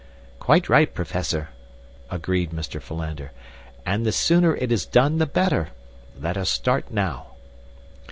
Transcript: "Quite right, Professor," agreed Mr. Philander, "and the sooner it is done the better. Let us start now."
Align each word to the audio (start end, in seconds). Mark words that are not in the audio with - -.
"Quite 0.39 0.67
right, 0.67 0.91
Professor," 0.91 1.49
agreed 2.09 2.49
Mr. 2.49 2.81
Philander, 2.81 3.31
"and 3.85 4.03
the 4.03 4.11
sooner 4.11 4.55
it 4.55 4.71
is 4.71 4.83
done 4.83 5.19
the 5.19 5.27
better. 5.27 5.67
Let 6.19 6.37
us 6.37 6.49
start 6.49 6.89
now." 6.91 7.33